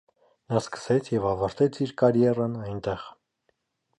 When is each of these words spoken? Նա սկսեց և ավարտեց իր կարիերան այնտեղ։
Նա 0.53 0.61
սկսեց 0.61 1.09
և 1.15 1.27
ավարտեց 1.33 1.77
իր 1.87 1.93
կարիերան 2.03 2.57
այնտեղ։ 2.63 3.07